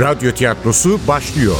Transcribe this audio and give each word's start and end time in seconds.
Radyo 0.00 0.32
tiyatrosu 0.32 1.00
başlıyor. 1.08 1.56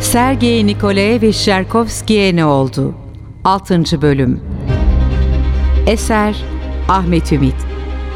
Sergey 0.00 0.66
Nikolaevich 0.66 1.38
Cherkovski'ye 1.44 2.36
ne 2.36 2.44
oldu? 2.44 2.94
6. 3.44 4.02
Bölüm 4.02 4.40
Eser 5.86 6.36
Ahmet 6.88 7.32
Ümit 7.32 7.54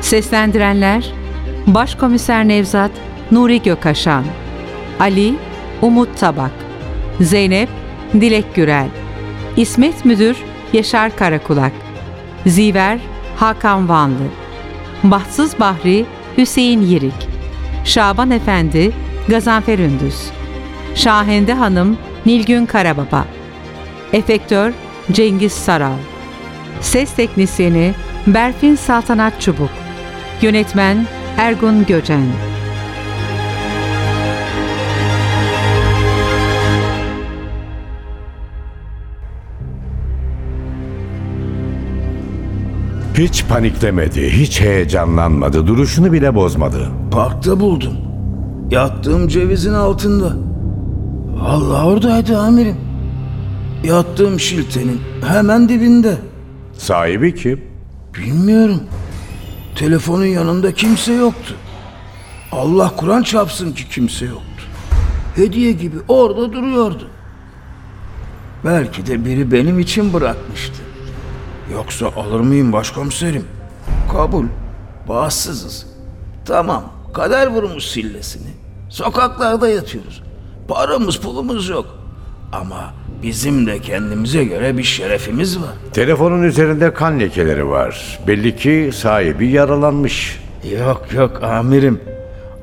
Seslendirenler 0.01 1.13
Başkomiser 1.67 2.49
Nevzat 2.49 2.91
Nuri 3.31 3.63
Gökaşan 3.63 4.25
Ali 5.01 5.35
Umut 5.83 6.19
Tabak 6.19 6.53
Zeynep 7.21 7.69
Dilek 8.15 8.55
Gürel 8.55 8.89
İsmet 9.57 10.05
Müdür 10.05 10.37
Yaşar 10.75 11.17
Karakulak 11.17 11.73
Ziver 12.47 12.99
Hakan 13.37 13.89
Vanlı 13.89 14.25
Bahtsız 15.05 15.61
Bahri 15.61 16.07
Hüseyin 16.39 16.81
Yirik 16.83 17.29
Şaban 17.85 18.31
Efendi 18.31 18.93
Gazanfer 19.29 19.79
Ündüz 19.79 20.31
Şahende 20.95 21.55
Hanım 21.55 21.99
Nilgün 22.27 22.67
Karababa 22.67 23.25
Efektör 24.13 24.73
Cengiz 25.13 25.53
Saral 25.53 25.99
Ses 26.81 27.15
Teknisyeni 27.15 27.95
Berfin 28.27 28.75
Saltanat 28.75 29.41
Çubuk 29.41 29.71
Yönetmen 30.43 31.07
Ergun 31.39 31.87
Göcen 31.87 32.54
Hiç 43.19 43.45
paniklemedi, 43.49 44.31
hiç 44.31 44.61
heyecanlanmadı, 44.61 45.67
duruşunu 45.67 46.13
bile 46.13 46.35
bozmadı. 46.35 46.91
Parkta 47.11 47.61
buldum. 47.61 47.97
Yattığım 48.71 49.29
cevizin 49.29 49.73
altında. 49.73 50.33
Allah 51.41 51.87
oradaydı 51.87 52.39
amirim. 52.39 52.77
Yattığım 53.85 54.41
şiltenin 54.41 55.01
hemen 55.27 55.69
dibinde. 55.69 56.17
Sahibi 56.73 57.35
kim? 57.35 57.65
Bilmiyorum. 58.15 58.81
Telefonun 59.77 60.25
yanında 60.25 60.75
kimse 60.75 61.13
yoktu. 61.13 61.55
Allah 62.53 62.93
Kur'an 62.97 63.23
çarpsın 63.23 63.73
ki 63.73 63.89
kimse 63.89 64.25
yoktu. 64.25 64.65
Hediye 65.37 65.73
gibi 65.73 65.97
orada 66.09 66.53
duruyordu. 66.53 67.09
Belki 68.65 69.07
de 69.07 69.25
biri 69.25 69.53
benim 69.53 69.79
için 69.79 70.13
bırakmıştı. 70.13 70.84
Yoksa 71.73 72.07
alır 72.07 72.41
mıyım 72.41 72.73
başkomiserim? 72.73 73.45
Kabul. 74.13 74.45
Bağımsızız. 75.09 75.87
Tamam. 76.47 76.85
Kader 77.15 77.47
vurmuş 77.47 77.85
sillesini. 77.85 78.49
Sokaklarda 78.91 79.69
yatıyoruz. 79.69 80.23
Paramız 80.69 81.17
pulumuz 81.17 81.69
yok. 81.69 81.87
Ama 82.53 82.95
bizim 83.23 83.67
de 83.67 83.79
kendimize 83.81 84.45
göre 84.45 84.79
bir 84.79 84.83
şerefimiz 84.83 85.59
var. 85.61 85.73
Telefonun 85.93 86.43
üzerinde 86.43 86.95
kan 86.95 87.21
lekeleri 87.21 87.69
var. 87.69 88.19
Belli 88.27 88.57
ki 88.57 88.91
sahibi 88.95 89.49
yaralanmış. 89.49 90.41
Yok 90.79 91.07
yok 91.13 91.43
amirim. 91.43 92.01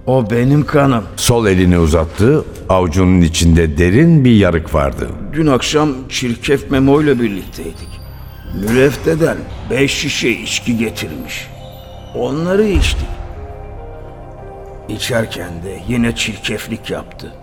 O 0.08 0.30
benim 0.32 0.66
kanım. 0.66 1.04
Sol 1.16 1.48
elini 1.48 1.80
uzattı, 1.80 2.46
avucunun 2.70 3.22
içinde 3.22 3.78
derin 3.78 4.26
bir 4.26 4.32
yarık 4.36 4.74
vardı. 4.74 5.08
Dün 5.34 5.48
akşam 5.48 5.90
çirkef 6.10 6.72
Memo 6.72 7.02
ile 7.02 7.20
birlikteydik. 7.20 8.02
Mürefteden 8.54 9.38
beş 9.70 9.94
şişe 9.94 10.30
içki 10.30 10.78
getirmiş. 10.78 11.48
Onları 12.16 12.64
içtik. 12.64 13.08
İçerken 14.90 15.64
de 15.64 15.80
yine 15.88 16.16
çirkeflik 16.16 16.90
yaptı. 16.90 17.34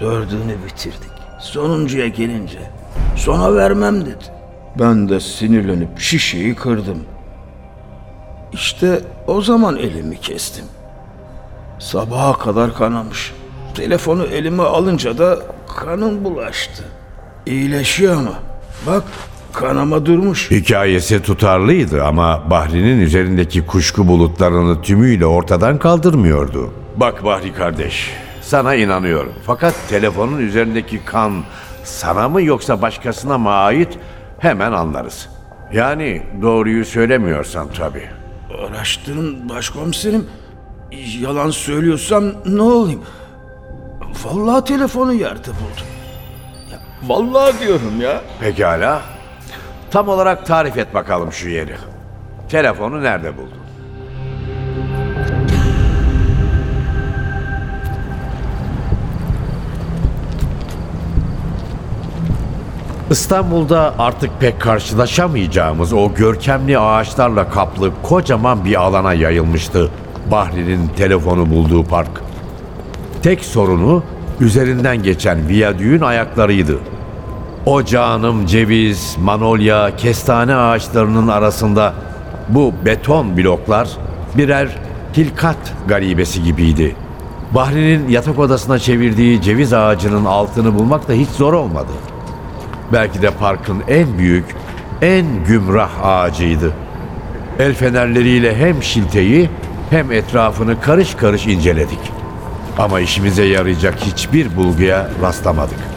Dördünü 0.00 0.56
bitirdik. 0.66 1.10
Sonuncuya 1.40 2.08
gelince 2.08 2.58
sona 3.16 3.54
vermem 3.54 4.00
dedi. 4.06 4.24
Ben 4.78 5.08
de 5.08 5.20
sinirlenip 5.20 6.00
şişeyi 6.00 6.54
kırdım. 6.54 7.04
İşte 8.52 9.00
o 9.26 9.40
zaman 9.40 9.76
elimi 9.76 10.20
kestim. 10.20 10.64
Sabaha 11.78 12.38
kadar 12.38 12.74
kanamış. 12.74 13.32
Telefonu 13.74 14.24
elime 14.24 14.62
alınca 14.62 15.18
da 15.18 15.38
kanım 15.76 16.24
bulaştı. 16.24 16.84
İyileşiyor 17.46 18.16
ama. 18.16 18.38
Bak 18.86 19.02
kanama 19.56 20.06
durmuş. 20.06 20.50
Hikayesi 20.50 21.22
tutarlıydı 21.22 22.04
ama 22.04 22.50
Bahri'nin 22.50 23.00
üzerindeki 23.00 23.66
kuşku 23.66 24.08
bulutlarını 24.08 24.82
tümüyle 24.82 25.26
ortadan 25.26 25.78
kaldırmıyordu. 25.78 26.72
Bak 26.96 27.24
Bahri 27.24 27.52
kardeş, 27.52 28.10
sana 28.42 28.74
inanıyorum. 28.74 29.32
Fakat 29.46 29.74
telefonun 29.88 30.38
üzerindeki 30.38 31.04
kan 31.04 31.32
sana 31.84 32.28
mı 32.28 32.42
yoksa 32.42 32.82
başkasına 32.82 33.38
mı 33.38 33.50
ait 33.50 33.98
hemen 34.38 34.72
anlarız. 34.72 35.28
Yani 35.72 36.22
doğruyu 36.42 36.84
söylemiyorsan 36.84 37.68
tabii. 37.76 38.08
Araştırın 38.68 39.48
başkomiserim. 39.48 40.26
Yalan 41.20 41.50
söylüyorsam 41.50 42.24
ne 42.46 42.62
olayım? 42.62 43.00
Vallahi 44.24 44.64
telefonu 44.64 45.12
yerde 45.12 45.48
buldum. 45.48 45.86
Ya, 46.72 46.78
vallahi 47.08 47.60
diyorum 47.60 48.00
ya. 48.00 48.20
Pekala. 48.40 49.15
Tam 49.96 50.08
olarak 50.08 50.46
tarif 50.46 50.78
et 50.78 50.94
bakalım 50.94 51.32
şu 51.32 51.48
yeri. 51.48 51.76
Telefonu 52.48 53.02
nerede 53.02 53.36
buldun? 53.36 53.58
İstanbul'da 63.10 63.94
artık 63.98 64.40
pek 64.40 64.60
karşılaşamayacağımız 64.60 65.92
o 65.92 66.14
görkemli 66.14 66.78
ağaçlarla 66.78 67.50
kaplı 67.50 67.92
kocaman 68.02 68.64
bir 68.64 68.80
alana 68.80 69.14
yayılmıştı 69.14 69.90
Bahri'nin 70.30 70.88
telefonu 70.88 71.50
bulduğu 71.50 71.84
park. 71.84 72.22
Tek 73.22 73.44
sorunu 73.44 74.02
üzerinden 74.40 75.02
geçen 75.02 75.48
viyadüğün 75.48 76.00
ayaklarıydı. 76.00 76.95
O 77.66 77.84
canım 77.84 78.46
ceviz, 78.46 79.16
manolya, 79.20 79.96
kestane 79.96 80.54
ağaçlarının 80.54 81.28
arasında 81.28 81.94
bu 82.48 82.74
beton 82.84 83.36
bloklar 83.36 83.88
birer 84.36 84.68
hilkat 85.16 85.56
garibesi 85.88 86.42
gibiydi. 86.42 86.96
Bahri'nin 87.54 88.08
yatak 88.08 88.38
odasına 88.38 88.78
çevirdiği 88.78 89.42
ceviz 89.42 89.72
ağacının 89.72 90.24
altını 90.24 90.78
bulmak 90.78 91.08
da 91.08 91.12
hiç 91.12 91.28
zor 91.28 91.52
olmadı. 91.52 91.92
Belki 92.92 93.22
de 93.22 93.30
parkın 93.30 93.82
en 93.88 94.18
büyük, 94.18 94.44
en 95.02 95.26
gümrah 95.44 95.90
ağacıydı. 96.02 96.72
El 97.58 97.74
fenerleriyle 97.74 98.56
hem 98.56 98.82
şilteyi 98.82 99.50
hem 99.90 100.12
etrafını 100.12 100.80
karış 100.80 101.14
karış 101.14 101.46
inceledik. 101.46 102.00
Ama 102.78 103.00
işimize 103.00 103.44
yarayacak 103.44 103.94
hiçbir 104.00 104.56
bulguya 104.56 105.10
rastlamadık. 105.22 105.95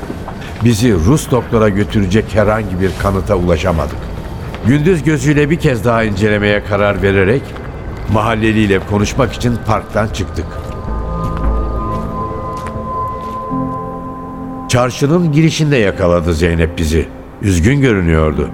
Bizi 0.63 0.93
Rus 0.93 1.31
doktora 1.31 1.69
götürecek 1.69 2.25
herhangi 2.35 2.81
bir 2.81 2.91
kanıta 3.01 3.35
ulaşamadık. 3.35 3.97
Gündüz 4.67 5.03
gözüyle 5.03 5.49
bir 5.49 5.55
kez 5.59 5.85
daha 5.85 6.03
incelemeye 6.03 6.63
karar 6.63 7.01
vererek 7.01 7.41
mahalleliyle 8.13 8.79
konuşmak 8.79 9.33
için 9.33 9.55
parktan 9.67 10.07
çıktık. 10.07 10.45
Çarşının 14.69 15.31
girişinde 15.31 15.77
yakaladı 15.77 16.33
Zeynep 16.33 16.77
bizi. 16.77 17.07
Üzgün 17.41 17.81
görünüyordu. 17.81 18.49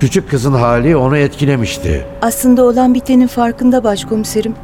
Küçük 0.00 0.30
kızın 0.30 0.52
hali 0.54 0.96
onu 0.96 1.16
etkilemişti. 1.16 2.06
Aslında 2.22 2.64
olan 2.64 2.94
bitenin 2.94 3.26
farkında 3.26 3.84
başkomiserim. 3.84 4.54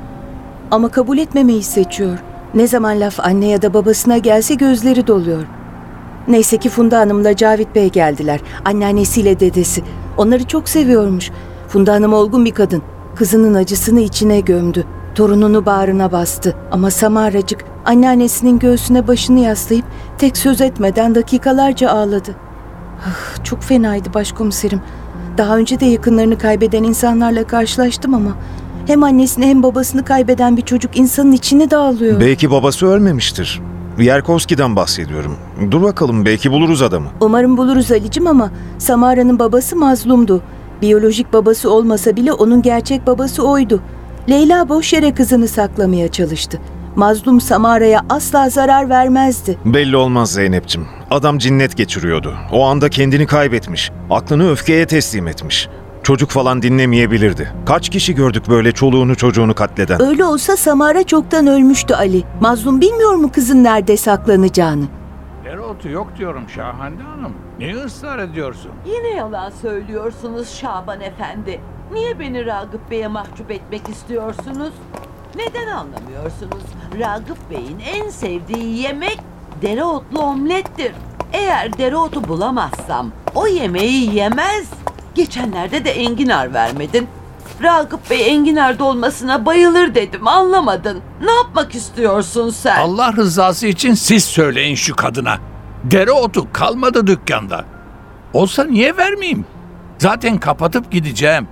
Ama 0.70 0.88
kabul 0.88 1.18
etmemeyi 1.18 1.62
seçiyor. 1.62 2.18
Ne 2.54 2.66
zaman 2.66 3.00
laf 3.00 3.20
anne 3.20 3.46
ya 3.46 3.62
da 3.62 3.74
babasına 3.74 4.18
gelse 4.18 4.54
gözleri 4.54 5.06
doluyor. 5.06 5.42
Neyse 6.28 6.56
ki 6.56 6.68
Funda 6.68 6.98
Hanım'la 6.98 7.36
Cavit 7.36 7.74
Bey 7.74 7.90
geldiler. 7.90 8.40
Anneannesiyle 8.64 9.40
dedesi. 9.40 9.82
Onları 10.16 10.44
çok 10.44 10.68
seviyormuş. 10.68 11.30
Funda 11.68 11.92
Hanım 11.92 12.12
olgun 12.12 12.44
bir 12.44 12.54
kadın. 12.54 12.82
Kızının 13.14 13.54
acısını 13.54 14.00
içine 14.00 14.40
gömdü. 14.40 14.84
Torununu 15.14 15.66
bağrına 15.66 16.12
bastı. 16.12 16.56
Ama 16.70 16.90
Samaracık 16.90 17.64
anneannesinin 17.84 18.58
göğsüne 18.58 19.08
başını 19.08 19.40
yaslayıp 19.40 19.84
tek 20.18 20.36
söz 20.36 20.60
etmeden 20.60 21.14
dakikalarca 21.14 21.90
ağladı. 21.90 22.34
Ah, 23.06 23.44
çok 23.44 23.62
fenaydı 23.62 24.14
başkomiserim. 24.14 24.80
Daha 25.38 25.56
önce 25.56 25.80
de 25.80 25.86
yakınlarını 25.86 26.38
kaybeden 26.38 26.82
insanlarla 26.82 27.44
karşılaştım 27.46 28.14
ama 28.14 28.30
hem 28.86 29.02
annesini 29.02 29.46
hem 29.46 29.62
babasını 29.62 30.04
kaybeden 30.04 30.56
bir 30.56 30.62
çocuk 30.62 30.96
insanın 30.96 31.32
içini 31.32 31.70
dağılıyor. 31.70 32.20
Belki 32.20 32.50
babası 32.50 32.86
ölmemiştir. 32.86 33.60
Yerkovski'den 33.98 34.76
bahsediyorum. 34.76 35.36
Dur 35.70 35.82
bakalım 35.82 36.24
belki 36.26 36.50
buluruz 36.50 36.82
adamı. 36.82 37.06
Umarım 37.20 37.56
buluruz 37.56 37.92
Ali'cim 37.92 38.26
ama 38.26 38.50
Samara'nın 38.78 39.38
babası 39.38 39.76
mazlumdu. 39.76 40.42
Biyolojik 40.82 41.32
babası 41.32 41.70
olmasa 41.70 42.16
bile 42.16 42.32
onun 42.32 42.62
gerçek 42.62 43.06
babası 43.06 43.48
oydu. 43.48 43.80
Leyla 44.28 44.68
boş 44.68 44.92
yere 44.92 45.14
kızını 45.14 45.48
saklamaya 45.48 46.08
çalıştı. 46.08 46.58
Mazlum 46.96 47.40
Samara'ya 47.40 48.00
asla 48.08 48.48
zarar 48.50 48.88
vermezdi. 48.88 49.58
Belli 49.64 49.96
olmaz 49.96 50.32
Zeynep'ciğim. 50.32 50.88
Adam 51.10 51.38
cinnet 51.38 51.76
geçiriyordu. 51.76 52.34
O 52.52 52.64
anda 52.66 52.88
kendini 52.88 53.26
kaybetmiş. 53.26 53.90
Aklını 54.10 54.50
öfkeye 54.50 54.86
teslim 54.86 55.28
etmiş. 55.28 55.68
Çocuk 56.02 56.30
falan 56.30 56.62
dinlemeyebilirdi. 56.62 57.52
Kaç 57.66 57.88
kişi 57.88 58.14
gördük 58.14 58.48
böyle 58.48 58.72
çoluğunu 58.72 59.16
çocuğunu 59.16 59.54
katleden. 59.54 60.02
Öyle 60.02 60.24
olsa 60.24 60.56
Samara 60.56 61.02
çoktan 61.06 61.46
ölmüştü 61.46 61.94
Ali. 61.94 62.24
Mazlum 62.40 62.80
bilmiyor 62.80 63.14
mu 63.14 63.32
kızın 63.32 63.64
nerede 63.64 63.96
saklanacağını? 63.96 64.84
Dereotu 65.44 65.88
yok 65.88 66.12
diyorum 66.18 66.48
Şahande 66.48 67.02
Hanım. 67.02 67.32
Niye 67.58 67.74
ısrar 67.76 68.18
ediyorsun? 68.18 68.70
Yine 68.86 69.08
yalan 69.08 69.52
söylüyorsunuz 69.62 70.48
Şaban 70.50 71.00
Efendi. 71.00 71.60
Niye 71.92 72.18
beni 72.20 72.46
Ragıp 72.46 72.90
Bey'e 72.90 73.08
mahcup 73.08 73.50
etmek 73.50 73.88
istiyorsunuz? 73.88 74.72
Neden 75.36 75.66
anlamıyorsunuz? 75.66 76.62
Ragıp 77.00 77.50
Bey'in 77.50 77.78
en 77.94 78.10
sevdiği 78.10 78.78
yemek 78.82 79.18
dereotlu 79.62 80.20
omlettir. 80.20 80.92
Eğer 81.32 81.78
dereotu 81.78 82.28
bulamazsam 82.28 83.10
o 83.34 83.46
yemeği 83.46 84.14
yemez. 84.14 84.66
Geçenlerde 85.14 85.84
de 85.84 85.90
enginar 85.90 86.54
vermedin. 86.54 87.08
Ragıp 87.62 88.10
Bey 88.10 88.28
enginar 88.30 88.78
dolmasına 88.78 89.46
bayılır 89.46 89.94
dedim 89.94 90.28
anlamadın. 90.28 91.00
Ne 91.24 91.32
yapmak 91.32 91.74
istiyorsun 91.74 92.50
sen? 92.50 92.76
Allah 92.76 93.12
rızası 93.12 93.66
için 93.66 93.94
siz 93.94 94.24
söyleyin 94.24 94.74
şu 94.74 94.96
kadına. 94.96 95.38
Dereotu 95.84 96.52
kalmadı 96.52 97.06
dükkanda. 97.06 97.64
Olsa 98.32 98.64
niye 98.64 98.96
vermeyeyim? 98.96 99.44
Zaten 99.98 100.38
kapatıp 100.38 100.92
gideceğim. 100.92 101.48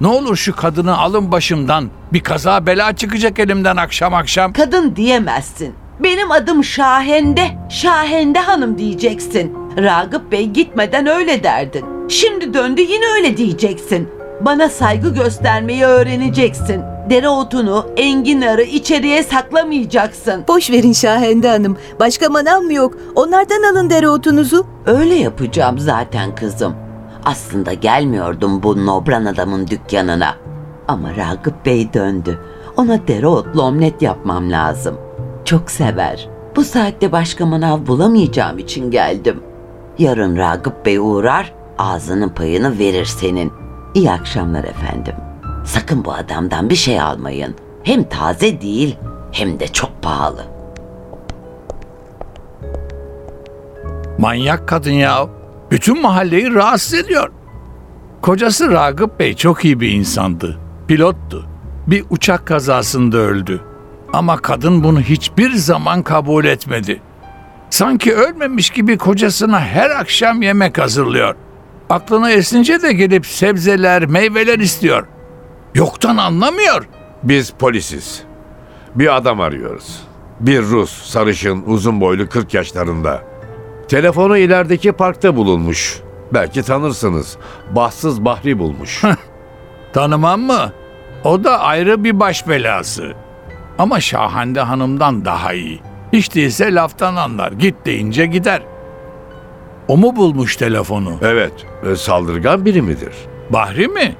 Ne 0.00 0.06
olur 0.06 0.36
şu 0.36 0.56
kadını 0.56 0.98
alın 0.98 1.32
başımdan. 1.32 1.90
Bir 2.12 2.20
kaza 2.20 2.66
bela 2.66 2.96
çıkacak 2.96 3.38
elimden 3.38 3.76
akşam 3.76 4.14
akşam. 4.14 4.52
kadın 4.52 4.96
diyemezsin. 4.96 5.74
Benim 6.00 6.30
adım 6.30 6.64
Şahende. 6.64 7.58
Şahende 7.70 8.38
Hanım 8.38 8.78
diyeceksin. 8.78 9.56
Ragıp 9.78 10.32
Bey 10.32 10.46
gitmeden 10.46 11.06
öyle 11.06 11.44
derdin. 11.44 11.93
Şimdi 12.08 12.54
döndü 12.54 12.80
yine 12.80 13.04
öyle 13.16 13.36
diyeceksin. 13.36 14.08
Bana 14.40 14.68
saygı 14.68 15.14
göstermeyi 15.14 15.84
öğreneceksin. 15.84 16.82
Dereotunu, 17.10 17.86
enginarı 17.96 18.62
içeriye 18.62 19.22
saklamayacaksın. 19.22 20.44
Boş 20.48 20.70
verin 20.70 20.92
Şahende 20.92 21.48
Hanım. 21.48 21.76
Başka 22.00 22.28
manav 22.28 22.60
mı 22.60 22.72
yok? 22.72 22.94
Onlardan 23.14 23.72
alın 23.72 23.90
dereotunuzu. 23.90 24.66
Öyle 24.86 25.14
yapacağım 25.14 25.78
zaten 25.78 26.34
kızım. 26.34 26.74
Aslında 27.24 27.72
gelmiyordum 27.72 28.62
bu 28.62 28.86
nobran 28.86 29.24
adamın 29.24 29.66
dükkanına. 29.66 30.34
Ama 30.88 31.08
Ragıp 31.16 31.66
Bey 31.66 31.92
döndü. 31.94 32.38
Ona 32.76 33.08
dereotlu 33.08 33.62
omlet 33.62 34.02
yapmam 34.02 34.50
lazım. 34.50 34.98
Çok 35.44 35.70
sever. 35.70 36.28
Bu 36.56 36.64
saatte 36.64 37.12
başka 37.12 37.46
manav 37.46 37.86
bulamayacağım 37.86 38.58
için 38.58 38.90
geldim. 38.90 39.40
Yarın 39.98 40.36
Ragıp 40.36 40.86
Bey 40.86 40.98
uğrar, 40.98 41.52
ağzının 41.78 42.28
payını 42.28 42.78
verir 42.78 43.04
senin. 43.04 43.52
İyi 43.94 44.10
akşamlar 44.10 44.64
efendim. 44.64 45.14
Sakın 45.64 46.04
bu 46.04 46.12
adamdan 46.12 46.70
bir 46.70 46.74
şey 46.74 47.00
almayın. 47.00 47.54
Hem 47.82 48.04
taze 48.04 48.60
değil, 48.60 48.96
hem 49.32 49.60
de 49.60 49.68
çok 49.68 50.02
pahalı. 50.02 50.44
Manyak 54.18 54.68
kadın 54.68 54.90
ya. 54.90 55.26
Bütün 55.70 56.02
mahalleyi 56.02 56.54
rahatsız 56.54 56.94
ediyor. 56.94 57.30
Kocası 58.22 58.70
Ragıp 58.70 59.20
Bey 59.20 59.34
çok 59.34 59.64
iyi 59.64 59.80
bir 59.80 59.90
insandı. 59.90 60.58
Pilottu. 60.88 61.46
Bir 61.86 62.04
uçak 62.10 62.46
kazasında 62.46 63.18
öldü. 63.18 63.60
Ama 64.12 64.36
kadın 64.36 64.84
bunu 64.84 65.00
hiçbir 65.00 65.52
zaman 65.52 66.02
kabul 66.02 66.44
etmedi. 66.44 67.00
Sanki 67.70 68.14
ölmemiş 68.14 68.70
gibi 68.70 68.98
kocasına 68.98 69.60
her 69.60 69.90
akşam 69.90 70.42
yemek 70.42 70.78
hazırlıyor. 70.78 71.34
Aklına 71.94 72.30
esince 72.30 72.82
de 72.82 72.92
gelip 72.92 73.26
sebzeler, 73.26 74.06
meyveler 74.06 74.58
istiyor. 74.58 75.06
Yoktan 75.74 76.16
anlamıyor. 76.16 76.88
Biz 77.22 77.50
polisiz. 77.50 78.22
Bir 78.94 79.16
adam 79.16 79.40
arıyoruz. 79.40 80.02
Bir 80.40 80.62
Rus, 80.62 81.10
sarışın, 81.10 81.62
uzun 81.66 82.00
boylu 82.00 82.28
40 82.28 82.54
yaşlarında. 82.54 83.22
Telefonu 83.88 84.38
ilerideki 84.38 84.92
parkta 84.92 85.36
bulunmuş. 85.36 86.00
Belki 86.32 86.62
tanırsınız. 86.62 87.36
Bahtsız 87.70 88.24
Bahri 88.24 88.58
bulmuş. 88.58 89.02
Tanımam 89.92 90.40
mı? 90.40 90.72
O 91.24 91.44
da 91.44 91.60
ayrı 91.60 92.04
bir 92.04 92.20
baş 92.20 92.48
belası. 92.48 93.12
Ama 93.78 94.00
Şahande 94.00 94.60
Hanım'dan 94.60 95.24
daha 95.24 95.52
iyi. 95.52 95.80
Hiç 96.12 96.34
değilse 96.34 96.74
laftan 96.74 97.16
anlar. 97.16 97.52
Git 97.52 97.74
deyince 97.86 98.26
gider. 98.26 98.62
O 99.88 99.96
mu 99.96 100.16
bulmuş 100.16 100.56
telefonu? 100.56 101.18
evet, 101.22 101.52
e, 101.92 101.96
saldırgan 101.96 102.64
biri 102.64 102.82
midir? 102.82 103.12
Bahri 103.50 103.88
mi? 103.88 104.14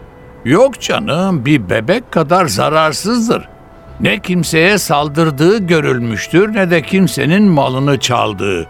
Yok 0.45 0.81
canım, 0.81 1.45
bir 1.45 1.71
bebek 1.71 2.13
kadar 2.13 2.47
zararsızdır. 2.47 3.49
Ne 4.01 4.19
kimseye 4.19 4.79
saldırdığı 4.79 5.59
görülmüştür 5.59 6.55
ne 6.55 6.71
de 6.71 6.83
kimsenin 6.83 7.43
malını 7.43 8.01
çaldığı. 8.01 8.67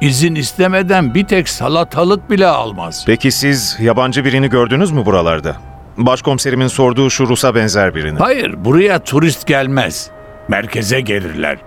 İzin 0.00 0.34
istemeden 0.34 1.14
bir 1.14 1.24
tek 1.26 1.48
salatalık 1.48 2.30
bile 2.30 2.46
almaz. 2.46 3.04
Peki 3.06 3.30
siz 3.32 3.76
yabancı 3.80 4.24
birini 4.24 4.50
gördünüz 4.50 4.90
mü 4.92 5.06
buralarda? 5.06 5.56
Başkomiserimin 5.96 6.66
sorduğu 6.66 7.10
şu 7.10 7.28
Rus'a 7.28 7.54
benzer 7.54 7.94
birini. 7.94 8.18
Hayır, 8.18 8.64
buraya 8.64 8.98
turist 8.98 9.46
gelmez. 9.46 10.10
Merkeze 10.48 11.00
gelirler. 11.00 11.58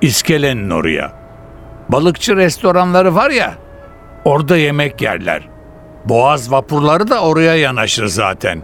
İskelenin 0.00 0.70
oraya. 0.70 1.12
Balıkçı 1.88 2.36
restoranları 2.36 3.14
var 3.14 3.30
ya, 3.30 3.54
orada 4.26 4.56
yemek 4.56 5.02
yerler. 5.02 5.48
Boğaz 6.04 6.52
vapurları 6.52 7.08
da 7.10 7.20
oraya 7.20 7.56
yanaşır 7.56 8.06
zaten. 8.06 8.62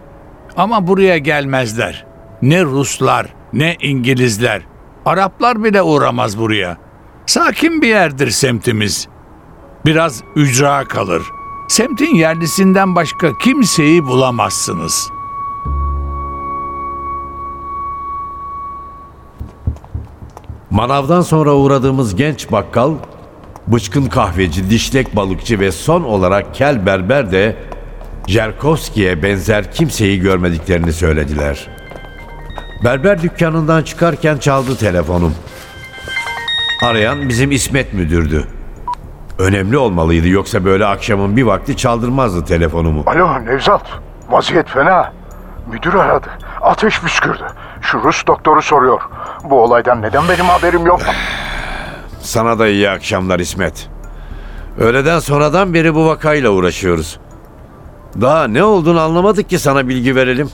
Ama 0.57 0.87
buraya 0.87 1.17
gelmezler. 1.17 2.05
Ne 2.41 2.63
Ruslar, 2.63 3.27
ne 3.53 3.75
İngilizler. 3.81 4.61
Araplar 5.05 5.63
bile 5.63 5.81
uğramaz 5.81 6.37
buraya. 6.37 6.77
Sakin 7.25 7.81
bir 7.81 7.87
yerdir 7.87 8.29
semtimiz. 8.29 9.07
Biraz 9.85 10.23
ücra 10.35 10.83
kalır. 10.83 11.23
Semtin 11.67 12.15
yerlisinden 12.15 12.95
başka 12.95 13.37
kimseyi 13.37 14.03
bulamazsınız.'' 14.03 15.23
Manavdan 20.73 21.21
sonra 21.21 21.53
uğradığımız 21.53 22.15
genç 22.15 22.51
bakkal, 22.51 22.93
bıçkın 23.67 24.05
kahveci, 24.05 24.69
dişlek 24.69 25.15
balıkçı 25.15 25.59
ve 25.59 25.71
son 25.71 26.03
olarak 26.03 26.55
kel 26.55 26.85
berber 26.85 27.31
de 27.31 27.55
Jerkovski'ye 28.27 29.23
benzer 29.23 29.71
kimseyi 29.71 30.19
görmediklerini 30.19 30.93
söylediler. 30.93 31.67
Berber 32.83 33.21
dükkanından 33.21 33.83
çıkarken 33.83 34.37
çaldı 34.37 34.77
telefonum. 34.77 35.35
Arayan 36.83 37.29
bizim 37.29 37.51
İsmet 37.51 37.93
müdürdü. 37.93 38.47
Önemli 39.39 39.77
olmalıydı 39.77 40.27
yoksa 40.27 40.65
böyle 40.65 40.85
akşamın 40.85 41.37
bir 41.37 41.43
vakti 41.43 41.77
çaldırmazdı 41.77 42.45
telefonumu. 42.45 43.03
Alo 43.05 43.45
Nevzat, 43.45 43.85
vaziyet 44.29 44.69
fena. 44.69 45.13
Müdür 45.71 45.93
aradı. 45.93 46.27
Ateş 46.61 47.01
püskürdü. 47.01 47.43
Şu 47.81 48.03
Rus 48.03 48.27
doktoru 48.27 48.61
soruyor. 48.61 49.01
Bu 49.43 49.63
olaydan 49.63 50.01
neden 50.01 50.23
benim 50.29 50.45
haberim 50.45 50.85
yok? 50.85 51.01
Sana 52.23 52.59
da 52.59 52.67
iyi 52.67 52.89
akşamlar 52.89 53.39
İsmet. 53.39 53.89
Öğleden 54.79 55.19
sonradan 55.19 55.73
beri 55.73 55.95
bu 55.95 56.07
vakayla 56.07 56.49
uğraşıyoruz. 56.49 57.19
Daha 58.21 58.47
ne 58.47 58.63
olduğunu 58.63 59.01
anlamadık 59.01 59.49
ki 59.49 59.59
sana 59.59 59.87
bilgi 59.87 60.15
verelim. 60.15 60.49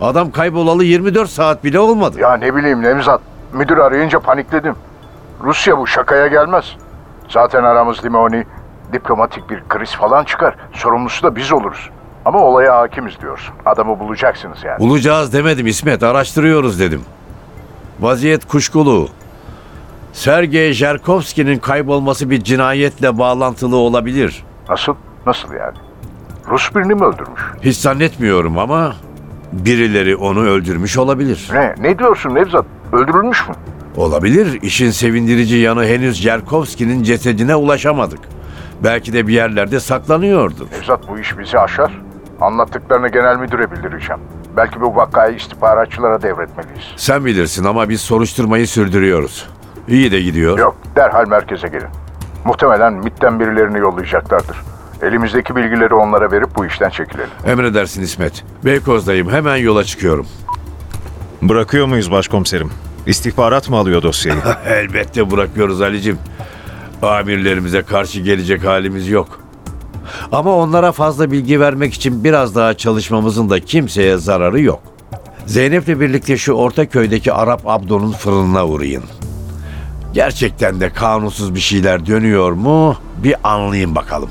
Adam 0.00 0.30
kaybolalı 0.30 0.84
24 0.84 1.30
saat 1.30 1.64
bile 1.64 1.78
olmadı. 1.78 2.20
Ya 2.20 2.34
ne 2.36 2.56
bileyim 2.56 2.82
Nevzat. 2.82 3.20
Müdür 3.52 3.78
arayınca 3.78 4.20
panikledim. 4.20 4.74
Rusya 5.44 5.78
bu 5.78 5.86
şakaya 5.86 6.26
gelmez. 6.26 6.64
Zaten 7.28 7.64
aramız 7.64 8.04
limoni. 8.04 8.44
Diplomatik 8.92 9.50
bir 9.50 9.62
kriz 9.68 9.90
falan 9.94 10.24
çıkar. 10.24 10.56
Sorumlusu 10.72 11.22
da 11.22 11.36
biz 11.36 11.52
oluruz. 11.52 11.90
Ama 12.24 12.38
olaya 12.38 12.76
hakimiz 12.76 13.20
diyorsun. 13.20 13.54
Adamı 13.66 14.00
bulacaksınız 14.00 14.64
yani. 14.64 14.78
Bulacağız 14.78 15.32
demedim 15.32 15.66
İsmet, 15.66 16.02
araştırıyoruz 16.02 16.80
dedim. 16.80 17.02
Vaziyet 18.00 18.48
kuşkulu. 18.48 19.08
Sergey 20.12 20.72
Jerkovski'nin 20.72 21.58
kaybolması 21.58 22.30
bir 22.30 22.44
cinayetle 22.44 23.18
bağlantılı 23.18 23.76
olabilir. 23.76 24.44
Nasıl? 24.68 24.94
Nasıl 25.26 25.52
yani? 25.52 25.76
Rus 26.50 26.74
birini 26.74 26.94
mi 26.94 27.04
öldürmüş? 27.04 27.40
Hiç 27.62 27.76
zannetmiyorum 27.76 28.58
ama 28.58 28.96
birileri 29.52 30.16
onu 30.16 30.40
öldürmüş 30.40 30.98
olabilir. 30.98 31.48
Ne? 31.52 31.74
Ne 31.78 31.98
diyorsun 31.98 32.34
Nevzat? 32.34 32.64
Öldürülmüş 32.92 33.48
mü? 33.48 33.54
Olabilir. 33.96 34.62
İşin 34.62 34.90
sevindirici 34.90 35.56
yanı 35.56 35.84
henüz 35.86 36.24
Yerkovski'nin 36.24 37.02
cesedine 37.02 37.54
ulaşamadık. 37.56 38.20
Belki 38.84 39.12
de 39.12 39.26
bir 39.26 39.32
yerlerde 39.32 39.80
saklanıyordur. 39.80 40.66
Nevzat 40.72 41.08
bu 41.08 41.18
iş 41.18 41.38
bizi 41.38 41.58
aşar. 41.58 41.92
Anlattıklarını 42.40 43.08
genel 43.08 43.36
müdüre 43.36 43.70
bildireceğim. 43.70 44.20
Belki 44.56 44.80
bu 44.80 44.96
vakayı 44.96 45.36
istihbaratçılara 45.36 46.22
devretmeliyiz. 46.22 46.84
Sen 46.96 47.24
bilirsin 47.24 47.64
ama 47.64 47.88
biz 47.88 48.00
soruşturmayı 48.00 48.68
sürdürüyoruz. 48.68 49.48
İyi 49.88 50.12
de 50.12 50.20
gidiyor. 50.20 50.58
Yok, 50.58 50.76
derhal 50.96 51.28
merkeze 51.28 51.68
gelin. 51.68 51.86
Muhtemelen 52.44 52.92
MIT'ten 52.92 53.40
birilerini 53.40 53.78
yollayacaklardır. 53.78 54.56
Elimizdeki 55.02 55.56
bilgileri 55.56 55.94
onlara 55.94 56.32
verip 56.32 56.56
bu 56.56 56.66
işten 56.66 56.90
çekilelim. 56.90 57.30
Emredersin 57.46 58.02
İsmet. 58.02 58.44
Beykoz'dayım. 58.64 59.30
Hemen 59.30 59.56
yola 59.56 59.84
çıkıyorum. 59.84 60.26
Bırakıyor 61.42 61.86
muyuz 61.86 62.10
başkomiserim? 62.10 62.70
İstihbarat 63.06 63.68
mı 63.70 63.76
alıyor 63.76 64.02
dosyayı? 64.02 64.40
Elbette 64.66 65.30
bırakıyoruz 65.30 65.80
Ali'cim. 65.80 66.18
Amirlerimize 67.02 67.82
karşı 67.82 68.20
gelecek 68.20 68.64
halimiz 68.64 69.08
yok. 69.08 69.40
Ama 70.32 70.56
onlara 70.56 70.92
fazla 70.92 71.30
bilgi 71.30 71.60
vermek 71.60 71.94
için 71.94 72.24
biraz 72.24 72.54
daha 72.54 72.74
çalışmamızın 72.74 73.50
da 73.50 73.60
kimseye 73.60 74.16
zararı 74.18 74.60
yok. 74.60 74.80
Zeynep'le 75.46 76.00
birlikte 76.00 76.36
şu 76.36 76.52
orta 76.52 76.86
köydeki 76.88 77.32
Arap 77.32 77.62
Abdo'nun 77.66 78.12
fırınına 78.12 78.66
uğrayın. 78.66 79.02
Gerçekten 80.12 80.80
de 80.80 80.90
kanunsuz 80.90 81.54
bir 81.54 81.60
şeyler 81.60 82.06
dönüyor 82.06 82.52
mu? 82.52 82.96
Bir 83.18 83.34
anlayın 83.44 83.94
bakalım. 83.94 84.30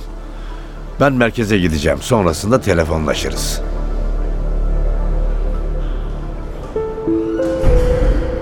Ben 1.00 1.14
merkeze 1.14 1.58
gideceğim. 1.58 1.98
Sonrasında 2.02 2.62
telefonlaşırız. 2.62 3.62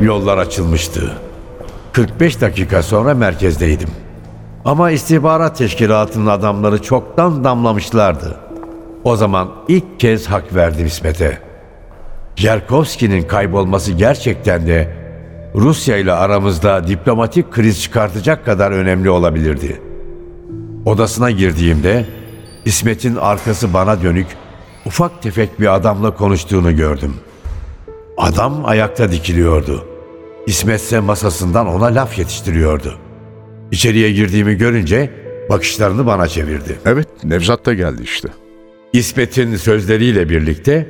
Yollar 0.02 0.38
açılmıştı. 0.38 1.14
45 1.94 2.42
dakika 2.42 2.84
sonra 2.84 3.14
merkezdeydim. 3.14 3.90
Ama 4.66 4.92
istihbarat 4.92 5.58
teşkilatının 5.58 6.28
adamları 6.28 6.82
çoktan 6.82 7.44
damlamışlardı. 7.44 8.40
O 9.04 9.16
zaman 9.16 9.52
ilk 9.68 10.00
kez 10.00 10.28
hak 10.28 10.56
verdim 10.56 10.86
İsmet'e. 10.86 11.42
Yerkovski'nin 12.38 13.22
kaybolması 13.24 13.92
gerçekten 13.92 14.68
de 14.68 14.99
Rusya 15.56 15.98
ile 15.98 16.12
aramızda 16.12 16.88
diplomatik 16.88 17.52
kriz 17.52 17.82
çıkartacak 17.82 18.46
kadar 18.46 18.72
önemli 18.72 19.10
olabilirdi. 19.10 19.82
Odasına 20.86 21.32
girdiğimde 21.32 22.06
İsmet'in 22.66 23.16
arkası 23.16 23.74
bana 23.74 24.04
dönük 24.04 24.28
ufak 24.86 25.22
tefek 25.22 25.60
bir 25.60 25.76
adamla 25.76 26.16
konuştuğunu 26.16 26.76
gördüm. 26.76 27.14
Adam 28.18 28.66
ayakta 28.66 29.12
dikiliyordu. 29.12 29.86
İsmet 30.48 30.82
ise 30.82 31.00
masasından 31.00 31.68
ona 31.68 31.86
laf 31.86 32.18
yetiştiriyordu. 32.20 32.98
İçeriye 33.72 34.12
girdiğimi 34.12 34.56
görünce 34.56 35.14
bakışlarını 35.50 36.06
bana 36.06 36.28
çevirdi. 36.28 36.80
Evet, 36.86 37.08
Nevzat 37.24 37.66
da 37.66 37.74
geldi 37.74 38.02
işte. 38.04 38.30
İsmet'in 38.94 39.56
sözleriyle 39.56 40.30
birlikte 40.30 40.88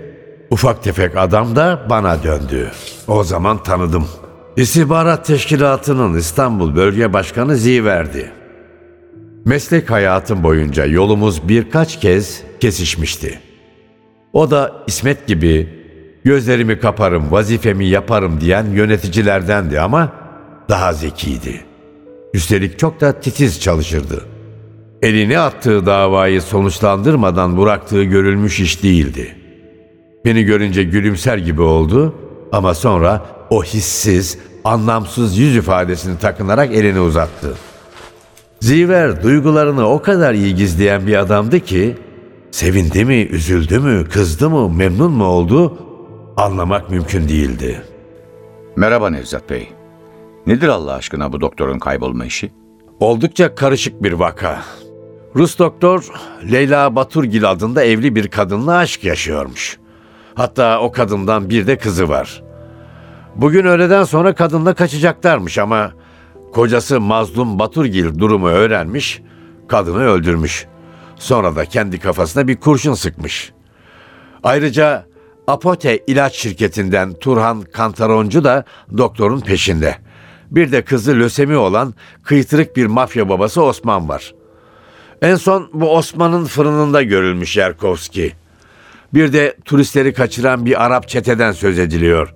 ufak 0.50 0.84
tefek 0.84 1.18
adam 1.18 1.56
da 1.56 1.86
bana 1.90 2.24
döndü. 2.24 2.72
O 3.08 3.24
zaman 3.24 3.64
tanıdım. 3.64 4.08
İstihbarat 4.60 5.26
Teşkilatı'nın 5.26 6.18
İstanbul 6.18 6.76
Bölge 6.76 7.14
Başkanı 7.14 7.56
Ziverdi. 7.56 8.32
Meslek 9.46 9.92
hayatım 9.92 10.44
boyunca 10.44 10.86
yolumuz 10.86 11.50
birkaç 11.50 12.00
kez 12.00 12.44
kesişmişti. 12.60 13.40
O 14.34 14.52
da 14.52 14.84
İsmet 14.88 15.28
gibi 15.28 15.70
gözlerimi 16.24 16.80
kaparım, 16.80 17.32
vazifemi 17.32 17.86
yaparım 17.86 18.42
diyen 18.42 18.66
yöneticilerdendi 18.66 19.80
ama 19.80 20.12
daha 20.70 20.94
zekiydi. 20.94 21.62
Üstelik 22.34 22.80
çok 22.80 23.02
da 23.02 23.20
titiz 23.20 23.62
çalışırdı. 23.62 24.26
Elini 25.02 25.40
attığı 25.40 25.86
davayı 25.86 26.42
sonuçlandırmadan 26.42 27.58
bıraktığı 27.58 28.04
görülmüş 28.04 28.60
iş 28.60 28.84
değildi. 28.84 29.36
Beni 30.26 30.44
görünce 30.44 30.84
gülümser 30.84 31.38
gibi 31.38 31.62
oldu 31.62 32.16
ama 32.52 32.74
sonra 32.74 33.26
o 33.50 33.64
hissiz, 33.64 34.38
anlamsız 34.64 35.38
yüz 35.38 35.56
ifadesini 35.56 36.20
takınarak 36.20 36.74
elini 36.74 37.00
uzattı. 37.00 37.56
Ziver 38.60 39.24
duygularını 39.24 39.90
o 39.90 40.02
kadar 40.02 40.34
iyi 40.34 40.56
gizleyen 40.56 41.08
bir 41.08 41.16
adamdı 41.16 41.60
ki 41.60 41.98
sevindi 42.52 43.06
mi, 43.06 43.16
üzüldü 43.16 43.80
mü, 43.80 44.06
kızdı 44.10 44.50
mı, 44.50 44.70
memnun 44.70 45.12
mu 45.12 45.26
oldu 45.26 45.78
anlamak 46.38 46.90
mümkün 46.90 47.30
değildi. 47.30 47.82
Merhaba 48.76 49.10
Nevzat 49.10 49.50
Bey. 49.50 49.70
Nedir 50.48 50.68
Allah 50.68 50.94
aşkına 50.94 51.34
bu 51.34 51.42
doktorun 51.42 51.80
kaybolma 51.80 52.26
işi? 52.26 52.52
Oldukça 53.00 53.56
karışık 53.56 54.04
bir 54.04 54.14
vaka. 54.14 54.64
Rus 55.36 55.60
doktor 55.60 56.06
Leyla 56.52 56.96
Baturgil 56.96 57.52
adında 57.52 57.84
evli 57.84 58.16
bir 58.16 58.28
kadınla 58.28 58.76
aşk 58.76 59.04
yaşıyormuş. 59.04 59.78
Hatta 60.36 60.80
o 60.80 60.92
kadından 60.92 61.50
bir 61.50 61.68
de 61.68 61.78
kızı 61.78 62.10
var. 62.10 62.44
Bugün 63.36 63.66
öğleden 63.66 64.04
sonra 64.04 64.36
kadınla 64.36 64.74
kaçacaklarmış 64.74 65.58
ama 65.58 65.92
kocası 66.54 67.00
Mazlum 67.02 67.60
Baturgil 67.60 68.20
durumu 68.20 68.48
öğrenmiş, 68.48 69.22
kadını 69.68 70.04
öldürmüş. 70.04 70.66
Sonra 71.16 71.56
da 71.56 71.66
kendi 71.66 72.00
kafasına 72.00 72.48
bir 72.48 72.58
kurşun 72.58 72.94
sıkmış. 72.94 73.54
Ayrıca 74.44 75.06
Apote 75.48 76.00
ilaç 76.08 76.36
şirketinden 76.36 77.14
Turhan 77.14 77.62
Kantaroncu 77.62 78.44
da 78.44 78.64
doktorun 78.98 79.40
peşinde. 79.40 79.96
Bir 80.52 80.72
de 80.72 80.82
kızı 80.82 81.20
lösemi 81.20 81.56
olan 81.56 81.94
kıytırık 82.24 82.76
bir 82.76 82.86
mafya 82.86 83.30
babası 83.30 83.64
Osman 83.64 84.10
var. 84.10 84.34
En 85.22 85.36
son 85.36 85.70
bu 85.74 85.96
Osman'ın 85.96 86.46
fırınında 86.46 87.04
görülmüş 87.04 87.58
Yerkovski. 87.58 88.34
Bir 89.14 89.34
de 89.34 89.56
turistleri 89.66 90.14
kaçıran 90.14 90.66
bir 90.66 90.86
Arap 90.86 91.08
çeteden 91.08 91.52
söz 91.52 91.80
ediliyor. 91.80 92.34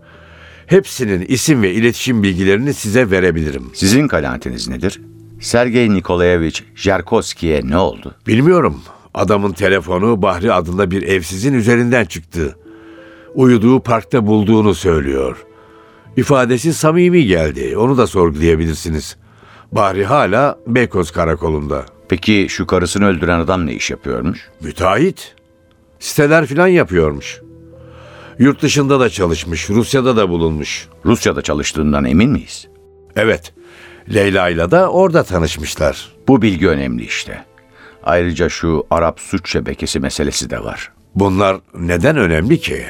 Hepsinin 0.68 1.22
isim 1.22 1.62
ve 1.62 1.74
iletişim 1.74 2.24
bilgilerini 2.24 2.74
size 2.74 3.12
verebilirim. 3.12 3.72
Sizin 3.74 4.08
kanaatiniz 4.08 4.68
nedir? 4.68 5.02
Sergey 5.40 5.90
Nikolayevich 5.90 6.62
Jerkoski'ye 6.76 7.62
ne 7.64 7.78
oldu? 7.78 8.16
Bilmiyorum. 8.28 8.82
Adamın 9.14 9.54
telefonu 9.54 10.22
Bahri 10.22 10.54
adında 10.54 10.92
bir 10.92 11.02
evsizin 11.02 11.54
üzerinden 11.54 12.06
çıktı. 12.06 12.56
Uyuduğu 13.36 13.80
parkta 13.80 14.28
bulduğunu 14.28 14.76
söylüyor. 14.76 15.46
İfadesi 16.18 16.74
samimi 16.74 17.26
geldi. 17.26 17.78
Onu 17.78 17.98
da 17.98 18.08
sorgulayabilirsiniz. 18.08 19.18
Bahri 19.72 20.06
hala 20.06 20.60
Beykoz 20.68 21.12
karakolunda. 21.12 21.86
Peki 22.10 22.48
şu 22.50 22.68
karısını 22.68 23.06
öldüren 23.06 23.40
adam 23.40 23.66
ne 23.66 23.74
iş 23.74 23.92
yapıyormuş? 23.92 24.50
Müteahhit. 24.62 25.36
Siteler 26.00 26.46
filan 26.46 26.68
yapıyormuş. 26.68 27.42
Yurt 28.44 28.62
dışında 28.62 29.00
da 29.00 29.10
çalışmış, 29.10 29.70
Rusya'da 29.70 30.18
da 30.18 30.30
bulunmuş. 30.30 30.88
Rusya'da 31.06 31.42
çalıştığından 31.42 32.06
emin 32.06 32.32
miyiz? 32.32 32.68
Evet, 33.16 33.54
Leyla 34.14 34.50
ile 34.50 34.72
de 34.72 34.86
orada 34.86 35.24
tanışmışlar. 35.24 36.12
Bu 36.28 36.42
bilgi 36.42 36.70
önemli 36.70 37.04
işte. 37.04 37.46
Ayrıca 38.04 38.50
şu 38.50 38.86
Arap 38.92 39.20
suç 39.20 39.52
şebekesi 39.52 40.00
meselesi 40.00 40.50
de 40.50 40.64
var. 40.64 40.92
Bunlar 41.16 41.58
neden 41.80 42.18
önemli 42.18 42.60
ki? 42.60 42.84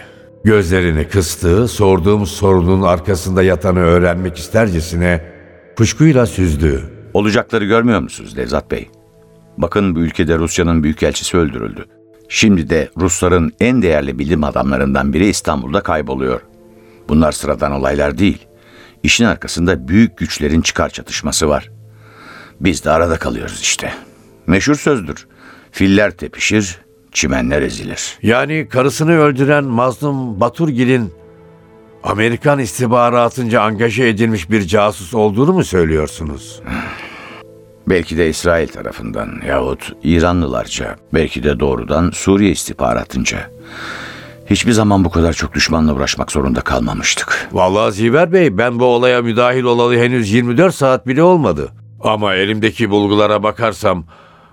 Gözlerini 0.43 1.07
kıstığı, 1.07 1.67
sorduğum 1.67 2.25
sorunun 2.25 2.81
arkasında 2.81 3.43
yatanı 3.43 3.79
öğrenmek 3.79 4.37
istercesine 4.37 5.33
kuşkuyla 5.77 6.25
süzdü. 6.25 6.83
Olacakları 7.13 7.65
görmüyor 7.65 7.99
musunuz 7.99 8.37
Nevzat 8.37 8.71
Bey? 8.71 8.89
Bakın 9.57 9.95
bu 9.95 9.99
ülkede 9.99 10.37
Rusya'nın 10.37 10.83
büyükelçisi 10.83 11.37
öldürüldü. 11.37 11.85
Şimdi 12.35 12.69
de 12.69 12.89
Rusların 12.97 13.53
en 13.59 13.81
değerli 13.81 14.19
bilim 14.19 14.43
adamlarından 14.43 15.13
biri 15.13 15.25
İstanbul'da 15.25 15.83
kayboluyor. 15.83 16.41
Bunlar 17.09 17.31
sıradan 17.31 17.71
olaylar 17.71 18.17
değil. 18.17 18.47
İşin 19.03 19.25
arkasında 19.25 19.87
büyük 19.87 20.17
güçlerin 20.17 20.61
çıkar 20.61 20.89
çatışması 20.89 21.49
var. 21.49 21.71
Biz 22.59 22.85
de 22.85 22.91
arada 22.91 23.17
kalıyoruz 23.17 23.61
işte. 23.61 23.93
Meşhur 24.47 24.75
sözdür. 24.75 25.27
Filler 25.71 26.11
tepişir, 26.11 26.79
çimenler 27.11 27.61
ezilir. 27.61 28.17
Yani 28.21 28.67
karısını 28.69 29.17
öldüren 29.17 29.63
mazlum 29.63 30.39
Baturgil'in 30.39 31.13
Amerikan 32.03 32.59
istihbaratınca 32.59 33.61
angaje 33.61 34.07
edilmiş 34.07 34.49
bir 34.49 34.67
casus 34.67 35.13
olduğunu 35.13 35.53
mu 35.53 35.63
söylüyorsunuz? 35.63 36.61
Belki 37.87 38.17
de 38.17 38.29
İsrail 38.29 38.67
tarafından 38.67 39.29
yahut 39.47 39.93
İranlılarca, 40.03 40.95
belki 41.13 41.43
de 41.43 41.59
doğrudan 41.59 42.11
Suriye 42.13 42.51
istihbaratınca. 42.51 43.49
Hiçbir 44.49 44.71
zaman 44.71 45.05
bu 45.05 45.09
kadar 45.09 45.33
çok 45.33 45.53
düşmanla 45.53 45.93
uğraşmak 45.93 46.31
zorunda 46.31 46.61
kalmamıştık. 46.61 47.49
Vallahi 47.51 47.91
Ziver 47.93 48.33
Bey 48.33 48.57
ben 48.57 48.79
bu 48.79 48.85
olaya 48.85 49.21
müdahil 49.21 49.63
olalı 49.63 49.97
henüz 49.97 50.31
24 50.31 50.75
saat 50.75 51.07
bile 51.07 51.23
olmadı. 51.23 51.71
Ama 52.01 52.35
elimdeki 52.35 52.89
bulgulara 52.89 53.43
bakarsam 53.43 54.05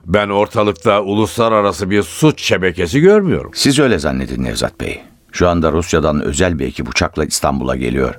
ben 0.06 0.28
ortalıkta 0.28 1.02
uluslararası 1.02 1.90
bir 1.90 2.02
suç 2.02 2.42
şebekesi 2.42 3.00
görmüyorum. 3.00 3.50
Siz 3.54 3.78
öyle 3.78 3.98
zannedin 3.98 4.44
Nevzat 4.44 4.80
Bey. 4.80 5.00
Şu 5.32 5.48
anda 5.48 5.72
Rusya'dan 5.72 6.22
özel 6.22 6.58
bir 6.58 6.66
ekip 6.66 6.88
uçakla 6.88 7.24
İstanbul'a 7.24 7.76
geliyor. 7.76 8.14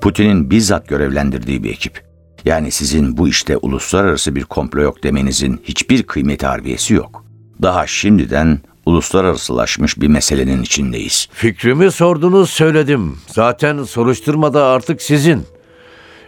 Putin'in 0.00 0.50
bizzat 0.50 0.88
görevlendirdiği 0.88 1.62
bir 1.64 1.70
ekip. 1.70 2.13
Yani 2.44 2.70
sizin 2.70 3.16
bu 3.16 3.28
işte 3.28 3.56
uluslararası 3.56 4.34
bir 4.34 4.44
komplo 4.44 4.80
yok 4.80 5.02
demenizin 5.02 5.60
hiçbir 5.64 6.02
kıymeti 6.02 6.46
harbiyesi 6.46 6.94
yok. 6.94 7.24
Daha 7.62 7.86
şimdiden 7.86 8.58
uluslararasılaşmış 8.86 10.00
bir 10.00 10.08
meselenin 10.08 10.62
içindeyiz. 10.62 11.28
Fikrimi 11.32 11.90
sordunuz 11.90 12.50
söyledim. 12.50 13.18
Zaten 13.26 13.82
soruşturmada 13.82 14.64
artık 14.66 15.02
sizin. 15.02 15.42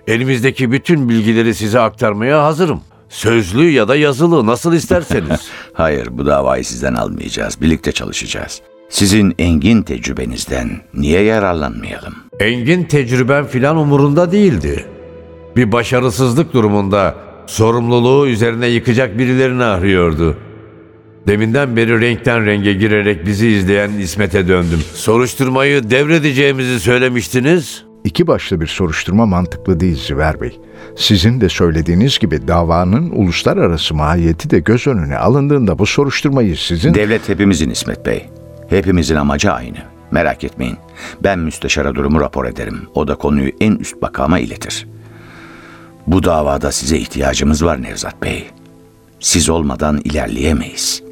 Elimizdeki 0.07 0.73
bütün 0.73 1.09
bilgileri 1.09 1.55
size 1.55 1.81
aktarmaya 1.81 2.45
hazırım. 2.45 2.81
Sözlü 3.09 3.71
ya 3.71 3.89
da 3.89 3.97
yazılı 3.97 4.47
nasıl 4.47 4.75
isterseniz. 4.75 5.41
Hayır, 5.73 6.09
bu 6.11 6.27
davayı 6.27 6.65
sizden 6.65 6.95
almayacağız. 6.95 7.61
Birlikte 7.61 7.93
çalışacağız. 7.93 8.61
Sizin 8.89 9.35
engin 9.39 9.83
tecrübenizden 9.83 10.71
niye 10.95 11.23
yararlanmayalım? 11.23 12.15
Engin 12.41 12.85
tecrüben 12.85 13.47
filan 13.47 13.77
umurunda 13.77 14.33
değildi. 14.33 14.87
Bir 15.57 15.73
başarısızlık 15.73 16.53
durumunda 16.53 17.15
sorumluluğu 17.47 18.29
üzerine 18.29 18.67
yıkacak 18.67 19.19
birilerini 19.19 19.65
arıyordu. 19.65 20.37
Deminden 21.27 21.77
beri 21.77 22.01
renkten 22.01 22.47
renge 22.47 22.73
girerek 22.73 23.27
bizi 23.27 23.49
izleyen 23.49 23.91
İsmet'e 23.91 24.49
döndüm. 24.49 24.81
Soruşturmayı 24.95 25.91
devredeceğimizi 25.91 26.81
söylemiştiniz. 26.81 27.85
İki 28.05 28.27
başlı 28.27 28.61
bir 28.61 28.67
soruşturma 28.67 29.27
mantıklı 29.27 29.81
değil 29.81 30.07
Ziver 30.07 30.41
Bey. 30.41 30.61
Sizin 30.97 31.41
de 31.41 31.49
söylediğiniz 31.49 32.19
gibi 32.19 32.49
davanın 32.49 33.11
uluslararası 33.11 33.95
mahiyeti 33.95 34.51
de 34.51 34.59
göz 34.59 34.87
önüne 34.87 35.17
alındığında 35.17 35.79
bu 35.79 35.87
soruşturmayı 35.87 36.57
sizin... 36.57 36.95
Devlet 36.95 37.29
hepimizin 37.29 37.71
İsmet 37.71 38.07
Bey. 38.07 38.27
Hepimizin 38.69 39.17
amacı 39.17 39.53
aynı. 39.53 39.79
Merak 40.11 40.45
etmeyin. 40.45 40.77
Ben 41.25 41.39
müsteşara 41.39 41.95
durumu 41.95 42.21
rapor 42.21 42.47
ederim. 42.47 42.81
O 42.95 43.09
da 43.09 43.15
konuyu 43.15 43.51
en 43.61 43.73
üst 43.73 44.03
makama 44.03 44.39
iletir. 44.39 44.87
Bu 46.07 46.23
davada 46.23 46.73
size 46.73 46.99
ihtiyacımız 46.99 47.65
var 47.65 47.83
Nevzat 47.83 48.23
Bey. 48.23 48.51
Siz 49.21 49.49
olmadan 49.49 50.01
ilerleyemeyiz. 50.05 51.03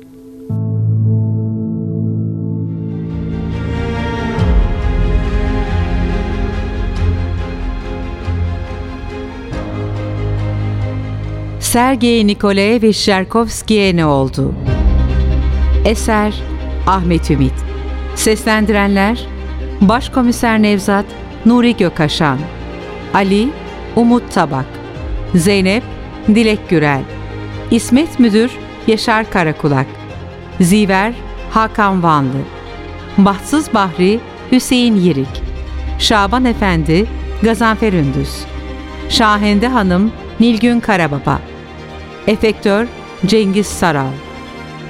Sergey 11.61 12.27
Nikolaevich 12.27 12.99
Sherkovski'ye 12.99 13.97
ne 13.97 14.07
oldu? 14.07 14.55
Eser 15.85 16.35
Ahmet 16.87 17.31
Ümit 17.31 17.53
Seslendirenler 18.15 19.27
Başkomiser 19.81 20.63
Nevzat 20.63 21.07
Nuri 21.47 21.77
Gökaşan 21.77 22.39
Ali 23.15 23.49
Umut 23.97 24.33
Tabak 24.33 24.84
Zeynep 25.35 25.83
Dilek 26.29 26.69
Gürel 26.69 27.03
İsmet 27.71 28.21
Müdür 28.21 28.51
Yaşar 28.87 29.31
Karakulak 29.31 29.87
Ziver 30.61 31.13
Hakan 31.51 32.03
Vanlı 32.03 32.39
Bahtsız 33.19 33.75
Bahri 33.75 34.21
Hüseyin 34.53 34.97
Yirik 34.97 35.43
Şaban 35.99 36.45
Efendi 36.45 37.07
Gazanfer 37.43 37.93
Ündüz 37.93 38.45
Şahende 39.09 39.69
Hanım 39.69 40.13
Nilgün 40.41 40.81
Karababa 40.81 41.41
Efektör 42.27 42.87
Cengiz 43.27 43.67
Saral 43.67 44.13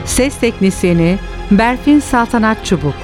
Ses 0.05 0.39
Teknisyeni 0.39 1.19
Berfin 1.51 2.01
Saltanat 2.01 2.65
Çubuk 2.65 2.95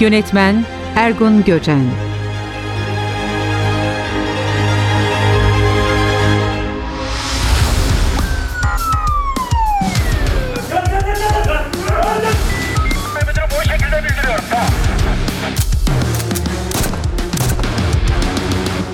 Yönetmen 0.00 0.64
Ergun 0.96 1.44
Göcen 1.44 2.07